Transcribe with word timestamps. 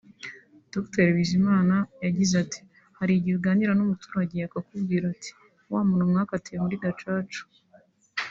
Dr 0.73 1.07
Bizimana 1.15 1.75
yagize 2.05 2.33
ati 2.43 2.59
“Hari 2.97 3.11
igihe 3.15 3.35
uganira 3.37 3.71
n’umuturage 3.75 4.35
akakubwira 4.47 5.05
ati 5.13 5.29
wa 5.71 5.81
muntu 5.87 6.09
mwakatiye 6.11 6.57
muri 6.63 6.75
Gacaca 6.83 7.41